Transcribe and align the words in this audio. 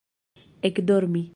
ekdormi 0.71 1.25